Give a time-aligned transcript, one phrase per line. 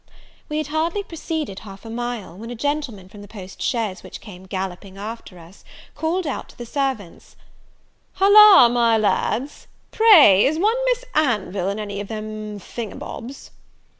[0.49, 4.19] We had hardly proceeded half a mile, when a gentleman from the post chaise which
[4.19, 7.35] came gallopping after us, called out to the servants,
[8.13, 9.67] "Holla, my lads!
[9.91, 13.51] pray, is one Miss Anville in any of them thing em bobs?"